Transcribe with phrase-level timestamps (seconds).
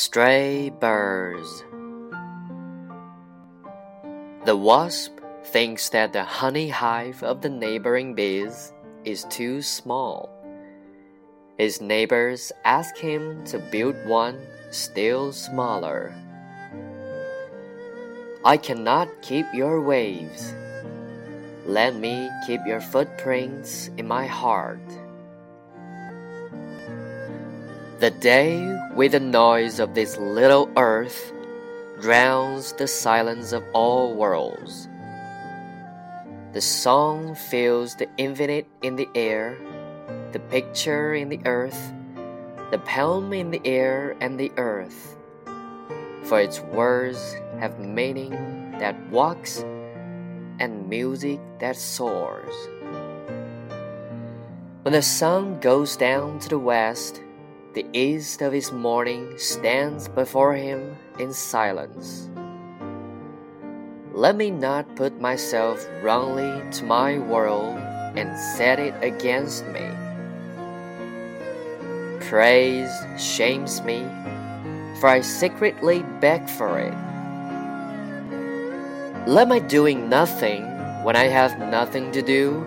[0.00, 1.62] Stray birds.
[4.46, 5.20] The wasp
[5.52, 8.72] thinks that the honey hive of the neighboring bees
[9.04, 10.32] is too small.
[11.58, 14.40] His neighbors ask him to build one
[14.70, 16.14] still smaller.
[18.42, 20.54] I cannot keep your waves.
[21.66, 24.80] Let me keep your footprints in my heart.
[28.00, 28.64] The day
[28.96, 31.34] with the noise of this little earth
[32.00, 34.88] drowns the silence of all worlds.
[36.54, 39.60] The song fills the infinite in the air,
[40.32, 41.92] the picture in the earth,
[42.70, 45.18] the poem in the air and the earth.
[46.24, 48.32] For its words have meaning
[48.78, 49.60] that walks
[50.58, 52.56] and music that soars.
[54.88, 57.20] When the sun goes down to the west,
[57.72, 62.28] the east of his morning stands before him in silence.
[64.12, 67.78] Let me not put myself wrongly to my world
[68.16, 69.88] and set it against me.
[72.18, 74.00] Praise shames me,
[75.00, 76.94] for I secretly beg for it.
[79.28, 80.64] Let my doing nothing
[81.04, 82.66] when I have nothing to do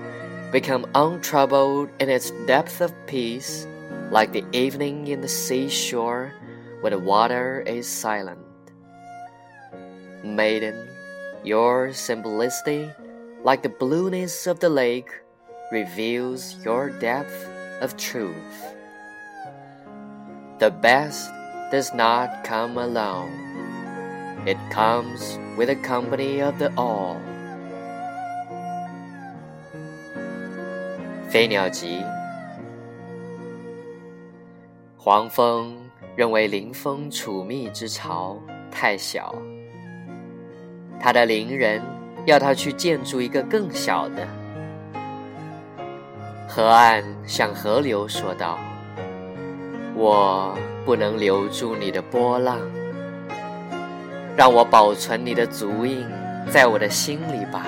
[0.54, 3.68] become untroubled in its depth of peace
[4.13, 6.33] like the evening in the seashore
[6.81, 8.41] when the water is silent.
[10.25, 10.89] Maiden,
[11.45, 12.91] your simplicity,
[13.45, 15.11] like the blueness of the lake,
[15.71, 17.47] reveals your depth
[17.81, 18.75] of truth.
[20.59, 21.31] The best
[21.71, 23.31] does not come alone,
[24.47, 27.21] it comes with the company of the all.
[31.31, 32.03] 飞鸟集
[35.06, 35.76] 黄蜂
[36.16, 38.40] 认为林风处蜜之巢
[38.72, 39.36] 太小，
[40.98, 41.82] 他的邻人
[42.26, 44.26] 要他去建筑一个更小的。
[46.48, 48.58] 河岸向河流说道
[49.94, 52.58] ：“我不能留住你的波浪，
[54.38, 56.08] 让我保存你的足印
[56.50, 57.66] 在我的心里吧。”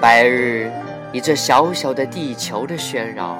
[0.00, 0.72] 白日
[1.12, 3.36] 以这小小的地球的喧扰。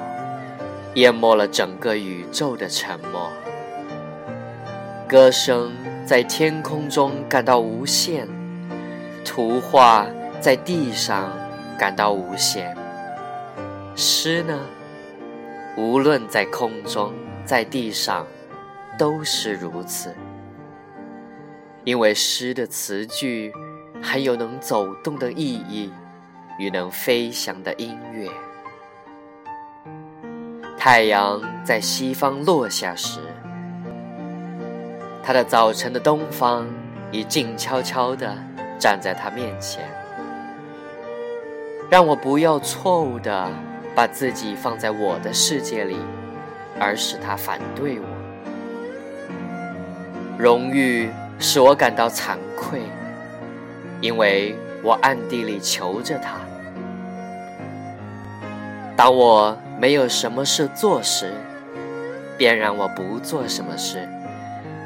[0.97, 3.31] 淹没了整个宇宙的沉默，
[5.07, 5.71] 歌声
[6.03, 8.27] 在天空中感到无限，
[9.23, 10.07] 图画
[10.41, 11.31] 在地上
[11.77, 12.75] 感到无限，
[13.95, 14.59] 诗呢，
[15.77, 17.13] 无论在空中
[17.45, 18.25] 在地上，
[18.97, 20.15] 都是如此。
[21.83, 23.53] 因为诗的词句
[24.01, 25.91] 含有能走动的意义
[26.57, 28.27] 与能飞翔的音乐。
[30.77, 33.19] 太阳在西方落下时，
[35.23, 36.65] 他的早晨的东方
[37.11, 38.33] 已静悄悄地
[38.79, 39.83] 站在他面前。
[41.89, 43.49] 让我不要错误地
[43.95, 45.97] 把自己放在我的世界里，
[46.79, 48.05] 而使他反对我。
[50.37, 52.81] 荣誉使我感到惭愧，
[53.99, 56.35] 因为我暗地里求着他。
[58.95, 61.31] 当我没有什么事做时，
[62.35, 64.09] 便让我不做什么事，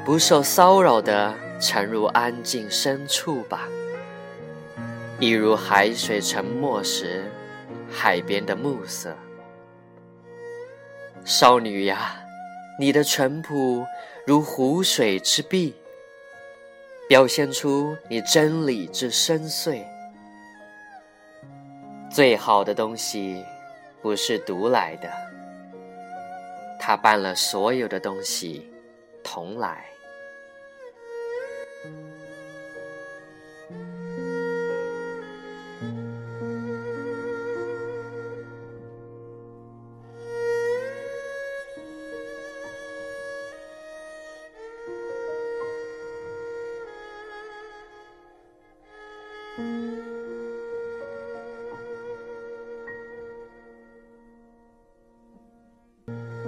[0.05, 3.69] 不受骚扰的沉入安静深处吧。
[5.17, 7.23] 一如海水沉没时，
[7.89, 9.15] 海边的暮色。
[11.23, 12.19] 少女呀，
[12.77, 13.85] 你的淳朴
[14.25, 15.73] 如湖水之碧，
[17.07, 19.83] 表现出你真理之深邃。
[22.09, 23.45] 最好的东西。
[24.01, 25.09] 不是独来的，
[26.79, 28.69] 他伴了所有的东西
[29.23, 29.85] 同来。